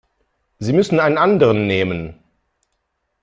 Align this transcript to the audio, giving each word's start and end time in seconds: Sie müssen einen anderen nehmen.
Sie 0.57 0.73
müssen 0.73 0.99
einen 0.99 1.19
anderen 1.19 1.67
nehmen. 1.67 2.19